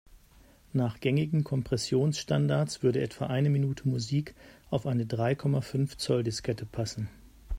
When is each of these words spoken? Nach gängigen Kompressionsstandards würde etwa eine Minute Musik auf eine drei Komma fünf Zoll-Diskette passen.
Nach 0.73 0.99
gängigen 0.99 1.43
Kompressionsstandards 1.43 2.81
würde 2.81 3.03
etwa 3.03 3.27
eine 3.27 3.51
Minute 3.51 3.87
Musik 3.87 4.33
auf 4.71 4.87
eine 4.87 5.05
drei 5.05 5.35
Komma 5.35 5.61
fünf 5.61 5.95
Zoll-Diskette 5.97 6.65
passen. 6.65 7.07